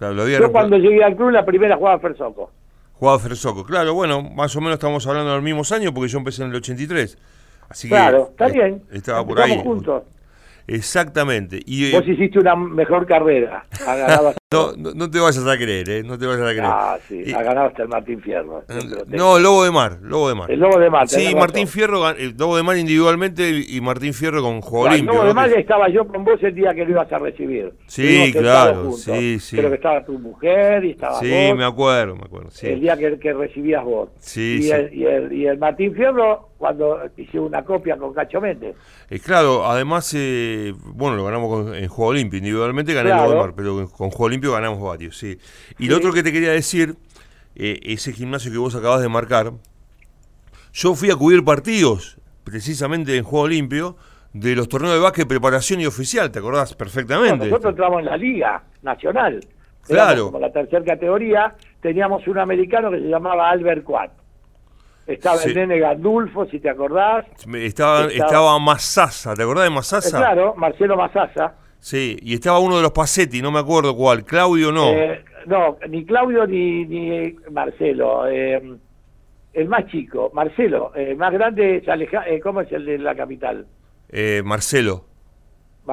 yo 0.00 0.52
cuando 0.52 0.78
llegué 0.78 1.04
al 1.04 1.16
club 1.16 1.30
la 1.30 1.44
primera 1.44 1.76
jugaba 1.76 1.98
Fersoco. 1.98 2.50
Jugaba 2.94 3.18
Fersoco, 3.18 3.64
claro, 3.64 3.92
bueno, 3.92 4.22
más 4.22 4.54
o 4.56 4.60
menos 4.60 4.74
estamos 4.74 5.06
hablando 5.06 5.30
de 5.30 5.36
los 5.36 5.44
mismos 5.44 5.70
años 5.72 5.92
porque 5.92 6.08
yo 6.08 6.18
empecé 6.18 6.42
en 6.42 6.50
el 6.50 6.56
83. 6.56 7.18
Así 7.68 7.88
claro, 7.88 8.28
está 8.30 8.48
bien. 8.48 8.82
Estaba 8.90 9.26
por 9.26 9.40
ahí. 9.40 9.60
juntos. 9.62 10.04
Exactamente. 10.66 11.60
Y, 11.66 11.92
Vos 11.92 12.06
hiciste 12.06 12.38
una 12.38 12.56
mejor 12.56 13.06
carrera. 13.06 13.66
no, 14.76 14.92
no, 14.94 15.10
te 15.10 15.20
vayas 15.20 15.46
a 15.46 15.56
creer, 15.56 15.88
¿eh? 15.90 16.02
No 16.02 16.18
te 16.18 16.26
vayas 16.26 16.42
a 16.42 16.50
creer. 16.50 16.64
Ah, 16.64 16.98
sí, 17.08 17.32
ha 17.32 17.42
ganado 17.42 17.68
hasta 17.68 17.82
el 17.82 17.88
Martín 17.88 18.20
Fierro. 18.20 18.64
No, 19.08 19.38
Lobo 19.38 19.64
de 19.64 19.70
Mar, 19.70 19.98
Lobo 20.02 20.28
de 20.28 20.34
Mar. 20.34 20.50
El 20.50 20.60
Lobo 20.60 20.78
de 20.78 20.90
Mar. 20.90 21.08
Sí, 21.08 21.34
Martín 21.34 21.66
Fierro, 21.66 22.08
el 22.10 22.36
Lobo 22.36 22.56
de 22.56 22.62
Mar 22.62 22.76
individualmente 22.76 23.64
y 23.68 23.80
Martín 23.80 24.14
Fierro 24.14 24.42
con 24.42 24.60
juego 24.60 24.88
limpio. 24.88 25.14
Lobo 25.14 25.26
de 25.26 25.34
Mar 25.34 25.50
estaba 25.50 25.88
yo 25.88 26.06
con 26.06 26.24
vos 26.24 26.42
el 26.42 26.54
día 26.54 26.74
que 26.74 26.84
lo 26.84 26.90
ibas 26.90 27.12
a 27.12 27.18
recibir. 27.18 27.72
Sí, 27.86 28.32
claro, 28.32 28.92
sí, 28.92 29.38
sí. 29.38 29.56
Creo 29.56 29.70
que 29.70 29.76
estaba 29.76 30.04
tu 30.04 30.18
mujer 30.18 30.84
y 30.84 30.90
estaba 30.92 31.18
Sí, 31.20 31.52
me 31.56 31.64
acuerdo, 31.64 32.16
me 32.16 32.24
acuerdo. 32.24 32.50
Sí. 32.50 32.68
El 32.68 32.80
día 32.80 32.96
que, 32.96 33.18
que 33.18 33.32
recibías 33.32 33.84
vos. 33.84 34.10
Sí, 34.18 34.58
y, 34.58 34.62
sí. 34.62 34.70
El, 34.70 34.94
y, 34.94 35.06
el, 35.06 35.32
y 35.32 35.46
el 35.46 35.58
Martín 35.58 35.94
Fierro 35.94 36.50
cuando 36.64 36.98
hice 37.18 37.38
una 37.38 37.62
copia 37.62 37.96
con 37.96 38.14
Cacho 38.14 38.40
Méndez. 38.40 38.74
Eh, 39.10 39.20
claro, 39.20 39.66
además, 39.66 40.10
eh, 40.16 40.72
bueno, 40.82 41.14
lo 41.14 41.24
ganamos 41.24 41.76
en 41.76 41.88
juego 41.88 42.14
limpio. 42.14 42.38
Individualmente 42.38 42.94
gané 42.94 43.10
el 43.10 43.36
Mar, 43.36 43.52
pero 43.54 43.86
con 43.90 44.08
juego 44.10 44.30
ganamos 44.52 44.80
varios, 44.80 45.18
sí. 45.18 45.38
Y 45.78 45.88
lo 45.88 45.96
otro 45.96 46.12
que 46.12 46.22
te 46.22 46.32
quería 46.32 46.52
decir, 46.52 46.96
eh, 47.54 47.80
ese 47.82 48.12
gimnasio 48.12 48.50
que 48.50 48.58
vos 48.58 48.74
acabas 48.74 49.00
de 49.00 49.08
marcar, 49.08 49.52
yo 50.72 50.94
fui 50.94 51.10
a 51.10 51.16
cubrir 51.16 51.44
partidos, 51.44 52.18
precisamente 52.44 53.16
en 53.16 53.24
juego 53.24 53.48
limpio, 53.48 53.96
de 54.32 54.56
los 54.56 54.68
torneos 54.68 54.94
de 54.94 55.00
básquet, 55.00 55.28
preparación 55.28 55.80
y 55.80 55.86
oficial, 55.86 56.30
¿te 56.32 56.40
acordás 56.40 56.74
perfectamente? 56.74 57.46
nosotros 57.46 57.70
entramos 57.70 58.00
en 58.00 58.06
la 58.06 58.16
Liga 58.16 58.62
Nacional. 58.82 59.40
Claro. 59.82 60.26
Como 60.26 60.40
la 60.40 60.50
tercera 60.50 60.84
categoría, 60.84 61.54
teníamos 61.80 62.26
un 62.26 62.38
americano 62.38 62.90
que 62.90 62.98
se 62.98 63.06
llamaba 63.06 63.50
Albert 63.50 63.84
Quat 63.84 64.24
estaba 65.06 65.42
el 65.42 65.54
nene 65.54 65.78
Gandulfo, 65.78 66.46
si 66.46 66.60
te 66.60 66.70
acordás. 66.70 67.26
Estaba, 67.54 68.06
estaba, 68.06 68.58
Masasa, 68.58 69.34
¿te 69.34 69.42
acordás 69.42 69.64
de 69.64 69.70
Masasa? 69.70 70.16
Eh, 70.16 70.20
claro, 70.20 70.54
Marcelo 70.56 70.96
Masasa. 70.96 71.54
Sí, 71.84 72.16
y 72.22 72.32
estaba 72.32 72.60
uno 72.60 72.78
de 72.78 72.82
los 72.82 72.92
Pacetti, 72.92 73.42
no 73.42 73.52
me 73.52 73.58
acuerdo 73.58 73.94
cuál, 73.94 74.24
Claudio 74.24 74.72
no. 74.72 74.88
Eh, 74.88 75.22
no, 75.44 75.76
ni 75.86 76.06
Claudio 76.06 76.46
ni, 76.46 76.86
ni 76.86 77.36
Marcelo. 77.50 78.26
Eh, 78.26 78.78
el 79.52 79.68
más 79.68 79.86
chico, 79.88 80.30
Marcelo. 80.32 80.94
El 80.94 81.18
más 81.18 81.30
grande 81.30 81.76
es 81.76 81.86
Aleja 81.86 82.24
¿Cómo 82.42 82.62
es 82.62 82.72
el 82.72 82.86
de 82.86 82.96
la 82.96 83.14
capital? 83.14 83.66
Marcelo. 84.44 85.04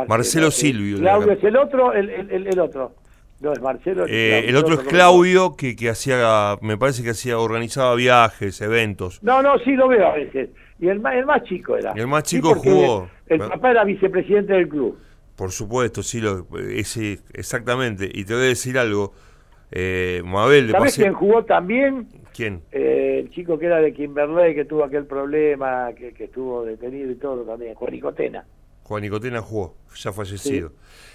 Marcelo, 0.08 0.50
Silvio. 0.50 0.98
Claudio 1.00 1.34
es 1.34 1.44
el 1.44 1.58
otro, 1.58 1.92
el, 1.92 2.10
el, 2.10 2.48
el 2.48 2.60
otro. 2.62 2.94
No, 3.42 3.52
es 3.52 3.60
Marcelo. 3.60 4.06
Eh, 4.08 4.46
el 4.48 4.56
otro 4.56 4.76
es 4.76 4.80
Claudio, 4.88 5.58
que, 5.58 5.76
que 5.76 5.90
hacía, 5.90 6.56
me 6.62 6.78
parece 6.78 7.04
que 7.04 7.10
hacía, 7.10 7.38
organizaba 7.38 7.96
viajes, 7.96 8.62
eventos. 8.62 9.22
No, 9.22 9.42
no, 9.42 9.60
sí 9.60 9.72
lo 9.72 9.90
veo 9.90 10.08
a 10.08 10.14
veces. 10.14 10.52
Y 10.80 10.88
el 10.88 11.02
más, 11.02 11.16
el 11.16 11.26
más 11.26 11.44
chico 11.44 11.76
era. 11.76 11.92
El 11.98 12.08
más 12.08 12.24
chico 12.24 12.56
jugó. 12.56 13.10
El 13.28 13.40
papá 13.40 13.72
era 13.72 13.84
vicepresidente 13.84 14.54
del 14.54 14.70
club. 14.70 14.98
Por 15.42 15.52
supuesto, 15.52 16.04
sí, 16.04 16.22
lo, 16.22 16.46
ese, 16.70 17.18
exactamente. 17.34 18.08
Y 18.14 18.26
te 18.26 18.36
voy 18.36 18.44
a 18.44 18.48
decir 18.50 18.78
algo. 18.78 19.12
Eh, 19.72 20.22
Mabel 20.24 20.68
de 20.68 20.74
¿Sabes 20.74 20.96
quién 20.96 21.14
jugó 21.14 21.44
también? 21.46 22.10
¿Quién? 22.32 22.62
Eh, 22.72 23.22
el 23.24 23.32
chico 23.32 23.58
que 23.58 23.66
era 23.66 23.82
de 23.82 23.92
Kimberley, 23.92 24.54
que 24.54 24.66
tuvo 24.66 24.84
aquel 24.84 25.08
problema, 25.08 25.94
que, 25.98 26.14
que 26.14 26.26
estuvo 26.26 26.64
detenido 26.64 27.10
y 27.10 27.16
todo 27.16 27.42
también, 27.42 27.74
Juan 27.74 27.92
Nicotena. 27.92 28.46
Juan 28.84 29.02
Nicotena 29.02 29.42
jugó, 29.42 29.78
ya 29.96 30.14
fallecido. 30.14 30.74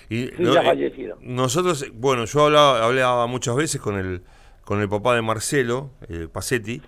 Y, 0.09 0.33
ya 0.42 0.61
eh, 0.61 0.64
fallecido. 0.64 1.18
Nosotros, 1.21 1.87
bueno, 1.95 2.25
yo 2.25 2.47
hablaba, 2.47 2.85
hablaba 2.85 3.28
muchas 3.28 3.54
veces 3.54 3.80
con 3.80 3.97
el, 3.97 4.23
con 4.64 4.80
el 4.80 4.88
papá 4.88 5.14
de 5.14 5.23
Marcelo, 5.23 5.90
eh, 6.09 6.26
Pacetti, 6.33 6.83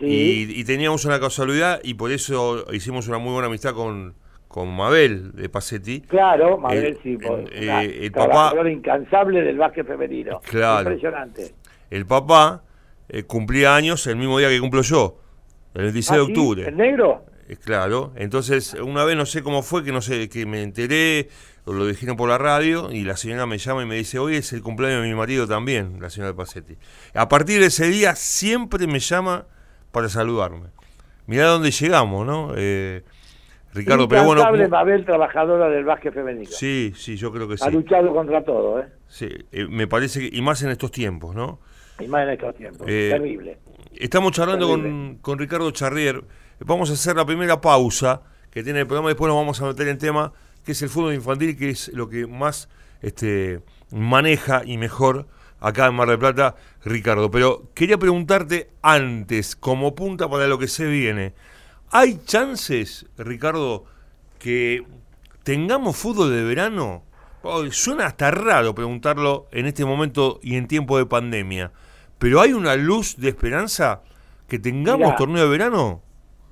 y, 0.00 0.64
teníamos 0.64 1.04
una 1.04 1.20
casualidad 1.20 1.82
y 1.84 1.92
por 1.92 2.10
eso 2.10 2.64
hicimos 2.72 3.06
una 3.06 3.18
muy 3.18 3.34
buena 3.34 3.48
amistad 3.48 3.74
con, 3.74 4.14
con 4.50 4.74
Mabel 4.74 5.30
de 5.32 5.48
Pacetti. 5.48 6.00
Claro, 6.00 6.58
Mabel 6.58 6.98
sí, 7.04 7.16
eh, 7.52 8.00
el 8.02 8.10
papá 8.10 8.52
incansable 8.68 9.42
del 9.42 9.56
básquet 9.56 9.86
femenino. 9.86 10.40
Claro. 10.40 10.90
Impresionante. 10.90 11.54
El 11.88 12.04
papá 12.04 12.64
eh, 13.08 13.22
cumplía 13.22 13.76
años 13.76 14.04
el 14.08 14.16
mismo 14.16 14.40
día 14.40 14.48
que 14.48 14.58
cumplo 14.58 14.82
yo, 14.82 15.20
el 15.74 15.92
16 15.92 16.10
de 16.10 16.18
ah, 16.18 16.26
octubre. 16.26 16.68
¿El 16.68 16.76
negro? 16.76 17.24
claro, 17.64 18.12
entonces 18.14 18.74
una 18.74 19.02
vez 19.04 19.16
no 19.16 19.26
sé 19.26 19.42
cómo 19.42 19.62
fue 19.62 19.82
que 19.82 19.90
no 19.90 20.00
sé 20.02 20.28
que 20.28 20.46
me 20.46 20.62
enteré 20.62 21.28
lo 21.66 21.86
dijeron 21.86 22.16
por 22.16 22.28
la 22.28 22.38
radio 22.38 22.90
y 22.90 23.04
la 23.04 23.16
señora 23.16 23.46
me 23.46 23.58
llama 23.58 23.82
y 23.82 23.86
me 23.86 23.94
dice, 23.94 24.18
hoy 24.18 24.36
es 24.36 24.52
el 24.52 24.62
cumpleaños 24.62 25.02
de 25.02 25.08
mi 25.08 25.14
marido 25.14 25.46
también, 25.46 25.98
la 26.00 26.10
señora 26.10 26.34
Pacetti. 26.34 26.76
A 27.14 27.28
partir 27.28 27.60
de 27.60 27.66
ese 27.66 27.86
día 27.88 28.16
siempre 28.16 28.86
me 28.86 28.98
llama 28.98 29.46
para 29.92 30.08
saludarme. 30.08 30.70
Mirá 31.26 31.46
dónde 31.46 31.70
llegamos, 31.70 32.26
¿no? 32.26 32.54
Eh, 32.56 33.04
Ricardo, 33.72 34.08
pero 34.08 34.24
bueno... 34.24 34.42
Mabel, 34.68 35.04
trabajadora 35.04 35.68
del 35.68 35.84
básquet 35.84 36.12
femenino. 36.12 36.50
Sí, 36.50 36.92
sí, 36.96 37.16
yo 37.16 37.32
creo 37.32 37.48
que 37.48 37.56
sí. 37.56 37.64
Ha 37.64 37.70
luchado 37.70 38.12
contra 38.12 38.42
todo, 38.42 38.80
¿eh? 38.80 38.86
Sí, 39.06 39.28
eh, 39.52 39.66
me 39.68 39.86
parece 39.86 40.20
que, 40.20 40.36
y 40.36 40.42
más 40.42 40.62
en 40.62 40.70
estos 40.70 40.90
tiempos, 40.90 41.34
¿no? 41.34 41.60
Y 41.98 42.08
más 42.08 42.24
en 42.24 42.30
estos 42.30 42.54
tiempos, 42.56 42.86
eh, 42.88 43.10
terrible. 43.12 43.58
Estamos 43.94 44.32
charlando 44.32 44.68
con, 44.68 45.18
con 45.20 45.38
Ricardo 45.38 45.70
Charrier. 45.70 46.24
Vamos 46.60 46.90
a 46.90 46.94
hacer 46.94 47.16
la 47.16 47.24
primera 47.24 47.60
pausa 47.60 48.22
que 48.50 48.62
tiene 48.62 48.80
el 48.80 48.86
programa, 48.86 49.08
después 49.08 49.28
nos 49.28 49.36
vamos 49.36 49.60
a 49.62 49.66
meter 49.66 49.88
en 49.88 49.98
tema 49.98 50.32
que 50.64 50.72
es 50.72 50.82
el 50.82 50.88
fútbol 50.88 51.14
infantil, 51.14 51.56
que 51.56 51.70
es 51.70 51.88
lo 51.88 52.08
que 52.08 52.26
más 52.26 52.68
este, 53.02 53.60
maneja 53.90 54.62
y 54.64 54.78
mejor 54.78 55.26
acá 55.60 55.86
en 55.86 55.94
Mar 55.94 56.08
del 56.08 56.18
Plata, 56.18 56.56
Ricardo. 56.84 57.30
Pero 57.30 57.70
quería 57.74 57.98
preguntarte 57.98 58.70
antes, 58.82 59.56
como 59.56 59.94
punta 59.94 60.28
para 60.28 60.46
lo 60.46 60.58
que 60.58 60.68
se 60.68 60.86
viene, 60.86 61.34
¿hay 61.90 62.18
chances, 62.24 63.06
Ricardo, 63.18 63.84
que 64.38 64.84
tengamos 65.42 65.96
fútbol 65.96 66.30
de 66.30 66.44
verano? 66.44 67.02
suena 67.70 68.04
hasta 68.04 68.30
raro 68.30 68.74
preguntarlo 68.74 69.46
en 69.50 69.64
este 69.64 69.86
momento 69.86 70.40
y 70.42 70.56
en 70.56 70.68
tiempo 70.68 70.98
de 70.98 71.06
pandemia, 71.06 71.72
pero 72.18 72.42
¿hay 72.42 72.52
una 72.52 72.76
luz 72.76 73.16
de 73.16 73.30
esperanza 73.30 74.02
que 74.46 74.58
tengamos 74.58 75.16
torneo 75.16 75.44
de 75.44 75.48
verano? 75.48 76.02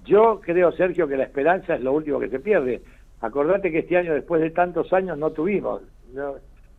Yo 0.07 0.40
creo, 0.40 0.73
Sergio, 0.73 1.07
que 1.07 1.18
la 1.18 1.25
esperanza 1.25 1.75
es 1.75 1.83
lo 1.83 1.92
último 1.92 2.18
que 2.18 2.30
se 2.30 2.40
pierde 2.40 2.83
Acordate 3.21 3.73
que 3.73 3.80
este 3.80 3.97
año, 3.97 4.14
después 4.14 4.40
de 4.40 4.50
tantos 4.50 4.92
años, 4.92 5.18
no 5.18 5.30
tuvimos. 5.30 5.83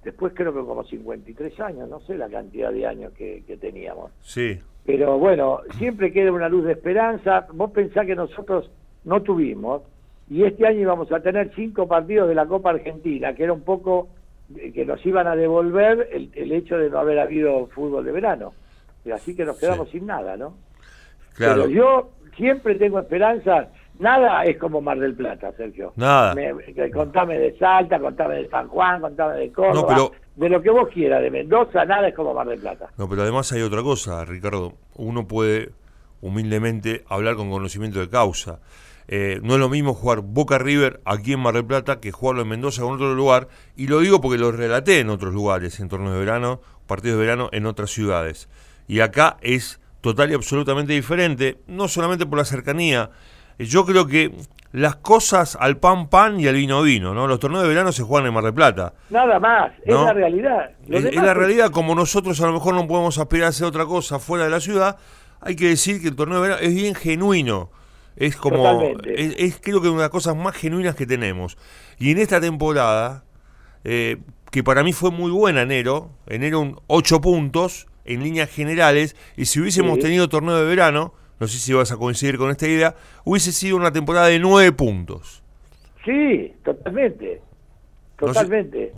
Después 0.03 0.33
creo 0.33 0.53
que 0.53 0.61
como 0.61 0.83
53 0.85 1.59
años, 1.59 1.89
no 1.89 1.99
sé 2.01 2.17
la 2.17 2.29
cantidad 2.29 2.71
de 2.71 2.87
años 2.87 3.11
que, 3.13 3.43
teníamos. 3.59 4.11
Sí. 4.21 4.57
Pero 4.86 5.17
bueno, 5.17 5.59
siempre 5.77 6.12
queda 6.12 6.31
una 6.31 6.50
luz 6.50 6.65
de 6.65 6.74
esperanza. 6.74 7.48
Vos 7.53 7.71
pensás 7.71 8.05
que 8.05 8.15
nosotros 8.15 8.69
no 9.03 9.21
tuvimos, 9.21 9.83
y 10.29 10.43
este 10.43 10.67
año 10.67 10.79
íbamos 10.79 11.12
a 11.12 11.19
tener 11.19 11.51
cinco 11.55 11.88
partidos 11.88 12.27
de 12.27 12.36
la 12.36 12.45
Copa 12.45 12.69
Argentina, 12.71 13.33
que 13.33 13.43
era 13.43 13.53
un 13.53 13.62
poco 13.62 14.09
que 14.74 14.86
nos 14.86 15.03
iban 15.05 15.27
a 15.27 15.36
devolver 15.36 16.09
el, 16.12 16.51
hecho 16.51 16.77
de 16.77 16.89
no 16.89 17.00
haber 17.00 17.19
habido 17.19 17.67
fútbol 17.67 18.03
de 18.05 18.12
verano. 18.12 18.53
Así 19.13 19.36
que 19.36 19.45
nos 19.45 19.59
quedamos 19.59 19.89
sin 19.89 20.05
nada, 20.05 20.38
¿no? 20.38 20.55
Claro. 21.36 21.63
Pero 21.63 21.69
yo 21.69 22.09
siempre 22.36 22.75
tengo 22.75 23.00
esperanza 23.00 23.69
Nada 24.00 24.44
es 24.46 24.58
como 24.58 24.82
Mar 24.82 24.98
del 24.98 25.13
Plata, 25.13 25.51
Sergio. 25.58 25.91
Nada. 25.98 26.34
contame 26.94 27.38
de 27.38 27.58
Salta, 27.58 28.00
contame 28.00 28.36
de 28.36 28.50
San 28.50 28.70
Juan, 28.70 29.01
contame 29.01 29.36
de 29.36 29.51
Córdoba. 29.51 30.12
De 30.38 30.48
lo 30.48 30.62
que 30.62 30.70
vos 30.70 30.88
quieras, 30.88 31.22
de 31.22 31.29
Mendoza, 31.29 31.84
nada 31.84 32.08
es 32.08 32.15
como 32.15 32.34
Mar 32.34 32.48
del 32.48 32.62
Plata. 32.62 32.89
No, 32.98 33.10
pero 33.10 33.24
además 33.24 33.51
hay 33.51 33.62
otra 33.62 33.84
cosa, 33.84 34.24
Ricardo. 34.24 34.75
Uno 34.96 35.27
puede 35.27 35.72
humildemente 36.22 37.03
hablar 37.10 37.36
con 37.36 37.50
conocimiento 37.50 38.00
de 38.00 38.10
causa. 38.10 38.60
Eh, 39.10 39.39
no 39.44 39.56
es 39.56 39.60
lo 39.60 39.70
mismo 39.70 39.94
jugar 39.94 40.22
Boca 40.22 40.60
River 40.60 41.01
aquí 41.03 41.34
en 41.34 41.41
Mar 41.41 41.56
del 41.56 41.65
Plata 41.65 42.00
que 42.00 42.12
jugarlo 42.12 42.44
en 42.44 42.48
Mendoza 42.48 42.86
o 42.86 42.88
en 42.88 42.94
otro 42.94 43.13
lugar. 43.15 43.50
Y 43.75 43.88
lo 43.88 44.00
digo 44.00 44.22
porque 44.22 44.38
lo 44.38 44.53
relaté 44.53 45.00
en 45.01 45.10
otros 45.10 45.34
lugares, 45.34 45.79
en 45.82 45.89
torneos 45.89 46.13
de 46.13 46.20
verano, 46.20 46.62
partidos 46.88 47.18
de 47.18 47.25
verano 47.25 47.50
en 47.51 47.65
otras 47.65 47.89
ciudades. 47.89 48.48
Y 48.88 49.01
acá 49.01 49.38
es 49.41 49.82
total 50.00 50.32
y 50.32 50.36
absolutamente 50.36 50.94
diferente, 50.94 51.58
no 51.68 51.89
solamente 51.89 52.25
por 52.25 52.38
la 52.38 52.46
cercanía, 52.46 53.10
yo 53.65 53.85
creo 53.85 54.07
que 54.07 54.31
las 54.71 54.97
cosas 54.97 55.57
al 55.59 55.77
pan 55.77 56.09
pan 56.09 56.39
y 56.39 56.47
al 56.47 56.55
vino 56.55 56.81
vino, 56.81 57.13
¿no? 57.13 57.27
Los 57.27 57.39
torneos 57.39 57.63
de 57.63 57.69
verano 57.69 57.91
se 57.91 58.03
juegan 58.03 58.27
en 58.27 58.33
Mar 58.33 58.43
del 58.43 58.53
Plata. 58.53 58.93
Nada 59.09 59.39
más, 59.39 59.71
es 59.83 59.93
la 59.93 60.13
realidad. 60.13 60.71
es, 60.87 61.15
la 61.15 61.33
realidad, 61.33 61.71
como 61.71 61.95
nosotros 61.95 62.39
a 62.41 62.47
lo 62.47 62.53
mejor 62.53 62.75
no 62.75 62.87
podemos 62.87 63.17
aspirar 63.17 63.47
a 63.47 63.49
hacer 63.49 63.65
otra 63.65 63.85
cosa 63.85 64.19
fuera 64.19 64.45
de 64.45 64.51
la 64.51 64.59
ciudad, 64.59 64.97
hay 65.41 65.55
que 65.55 65.69
decir 65.69 66.01
que 66.01 66.09
el 66.09 66.15
torneo 66.15 66.41
de 66.41 66.49
verano 66.49 66.61
es 66.61 66.75
bien 66.75 66.95
genuino. 66.95 67.71
Es 68.15 68.35
como, 68.35 68.81
es, 69.05 69.59
creo 69.61 69.81
que 69.81 69.87
una 69.87 69.99
de 69.99 70.03
las 70.03 70.09
cosas 70.09 70.35
más 70.35 70.53
genuinas 70.55 70.95
que 70.95 71.05
tenemos. 71.05 71.57
Y 71.97 72.11
en 72.11 72.17
esta 72.17 72.41
temporada, 72.41 73.23
eh, 73.85 74.17
que 74.51 74.61
para 74.61 74.83
mí 74.83 74.91
fue 74.91 75.09
muy 75.09 75.31
buena 75.31 75.61
enero, 75.61 76.11
enero 76.27 76.59
un 76.59 76.79
8 76.87 77.21
puntos 77.21 77.87
en 78.03 78.21
líneas 78.21 78.49
generales, 78.49 79.15
y 79.37 79.45
si 79.45 79.61
hubiésemos 79.61 79.99
tenido 79.99 80.27
torneo 80.27 80.57
de 80.57 80.65
verano, 80.65 81.13
no 81.39 81.48
sé 81.48 81.58
si 81.58 81.74
vas 81.74 81.91
a 81.91 81.98
coincidir 81.98 82.38
con 82.38 82.51
esta 82.51 82.67
idea, 82.67 82.96
hubiese 83.24 83.51
sido 83.51 83.77
una 83.77 83.91
temporada 83.91 84.27
de 84.27 84.39
9 84.39 84.72
puntos. 84.74 85.43
Sí, 86.05 86.53
totalmente, 86.63 87.41
totalmente. 88.17 88.93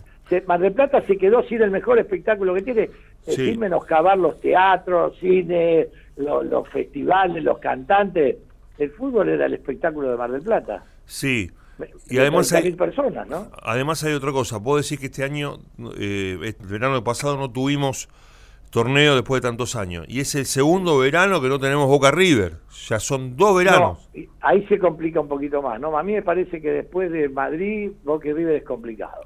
Mar 0.46 0.60
del 0.60 0.72
Plata 0.72 1.02
se 1.06 1.18
quedó 1.18 1.42
sin 1.42 1.60
el 1.60 1.70
mejor 1.70 1.98
espectáculo 1.98 2.54
que 2.54 2.62
tiene, 2.62 2.82
eh, 3.26 3.32
sin 3.32 3.60
menoscabar 3.60 4.16
los 4.16 4.40
teatros, 4.40 5.18
cine, 5.18 5.88
los 6.16 6.68
festivales, 6.70 7.44
los 7.44 7.58
cantantes 7.58 8.36
el 8.78 8.90
fútbol 8.90 9.28
era 9.28 9.46
el 9.46 9.54
espectáculo 9.54 10.10
de 10.10 10.16
Mar 10.16 10.30
del 10.30 10.42
Plata. 10.42 10.84
Sí. 11.04 11.50
Y 12.08 12.18
además 12.18 12.52
hay, 12.52 12.72
personas, 12.72 13.26
¿no? 13.26 13.50
además 13.62 14.04
hay 14.04 14.12
otra 14.12 14.30
cosa. 14.30 14.62
Puedo 14.62 14.76
decir 14.76 14.98
que 14.98 15.06
este 15.06 15.24
año, 15.24 15.58
eh, 15.98 16.38
el 16.60 16.66
verano 16.66 17.02
pasado, 17.02 17.36
no 17.36 17.50
tuvimos 17.50 18.08
torneo 18.72 19.14
después 19.14 19.42
de 19.42 19.48
tantos 19.48 19.76
años. 19.76 20.06
Y 20.08 20.20
es 20.20 20.34
el 20.34 20.46
segundo 20.46 20.98
verano 20.98 21.42
que 21.42 21.48
no 21.48 21.60
tenemos 21.60 21.86
Boca 21.88 22.10
River. 22.10 22.54
Ya 22.88 22.98
son 22.98 23.36
dos 23.36 23.56
veranos. 23.56 24.10
ahí 24.40 24.66
se 24.66 24.78
complica 24.78 25.20
un 25.20 25.28
poquito 25.28 25.60
más, 25.60 25.78
¿no? 25.78 25.96
A 25.96 26.02
mí 26.02 26.14
me 26.14 26.22
parece 26.22 26.60
que 26.60 26.70
después 26.70 27.12
de 27.12 27.28
Madrid, 27.28 27.92
Boca 28.02 28.32
River 28.32 28.56
es 28.56 28.64
complicado. 28.64 29.22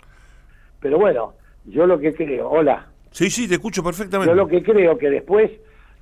Pero 0.80 0.98
bueno, 0.98 1.34
yo 1.64 1.86
lo 1.86 1.98
que 1.98 2.12
creo, 2.12 2.50
hola. 2.50 2.88
Sí, 3.12 3.30
sí, 3.30 3.48
te 3.48 3.54
escucho 3.54 3.84
perfectamente. 3.84 4.30
Yo 4.30 4.34
lo 4.34 4.48
que 4.48 4.62
creo 4.64 4.98
que 4.98 5.08
después 5.08 5.50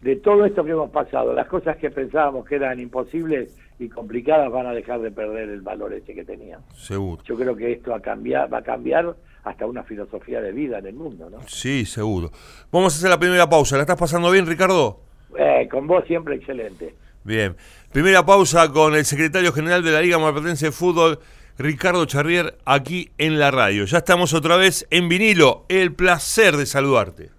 de 0.01 0.17
todo 0.17 0.47
esto 0.47 0.65
que 0.65 0.71
hemos 0.71 0.91
pasado, 0.91 1.35
las 1.35 1.47
cosas 1.47 1.77
que 1.77 1.91
pensábamos 1.91 2.47
que 2.47 2.57
eran 2.57 2.81
imposibles 2.81 3.57
y 3.79 3.91
complicadas 3.91 4.51
van 4.51 4.67
a 4.67 4.73
dejar 4.73 5.01
de 5.01 5.11
perder 5.11 5.51
el 5.51 5.61
valor 5.61 5.93
ese 5.93 6.15
que 6.15 6.25
tenían. 6.25 6.61
Seguro. 6.73 7.23
Yo 7.25 7.37
creo 7.37 7.55
que 7.55 7.73
esto 7.73 7.91
va 7.91 7.99
a 7.99 8.03
cambiar, 8.03 8.53
va 8.53 8.59
a 8.59 8.63
cambiar 8.63 9.15
hasta 9.45 9.67
una 9.67 9.83
filosofía 9.85 10.41
de 10.41 10.53
vida 10.53 10.79
en 10.79 10.87
el 10.87 10.95
mundo, 10.95 11.29
¿no? 11.31 11.39
Sí, 11.47 11.85
seguro. 11.85 12.31
Vamos 12.73 12.95
a 12.95 12.97
hacer 12.97 13.11
la 13.11 13.19
primera 13.19 13.49
pausa. 13.49 13.77
¿La 13.77 13.83
estás 13.83 13.99
pasando 13.99 14.31
bien, 14.31 14.47
Ricardo? 14.47 15.01
Eh, 15.39 15.69
con 15.71 15.87
vos 15.87 16.05
siempre 16.07 16.37
excelente. 16.37 16.95
Bien. 17.25 17.57
Primera 17.93 18.25
pausa 18.25 18.71
con 18.73 18.95
el 18.95 19.05
secretario 19.05 19.53
general 19.53 19.85
de 19.85 19.93
la 19.93 20.01
Liga 20.01 20.19
Marplatense 20.19 20.67
de 20.67 20.73
Fútbol, 20.73 21.19
Ricardo 21.59 22.05
Charrier, 22.07 22.57
aquí 22.65 23.11
en 23.19 23.39
la 23.39 23.51
radio. 23.51 23.85
Ya 23.85 23.99
estamos 23.99 24.35
otra 24.35 24.57
vez 24.57 24.87
en 24.91 25.09
vinilo. 25.09 25.67
El 25.69 25.93
placer 25.95 26.57
de 26.57 26.67
saludarte. 26.67 27.31